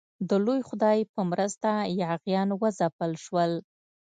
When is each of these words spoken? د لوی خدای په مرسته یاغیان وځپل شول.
د 0.29 0.31
لوی 0.45 0.61
خدای 0.69 0.99
په 1.13 1.21
مرسته 1.31 1.71
یاغیان 2.01 2.49
وځپل 2.61 3.11
شول. 3.23 3.51